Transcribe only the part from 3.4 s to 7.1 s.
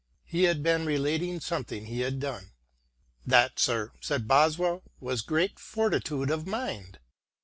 sir," said Boswell, "was great fortitude of mind."